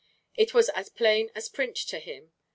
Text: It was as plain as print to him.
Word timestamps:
It 0.35 0.55
was 0.55 0.69
as 0.69 0.89
plain 0.89 1.29
as 1.35 1.47
print 1.47 1.75
to 1.75 1.99
him. 1.99 2.31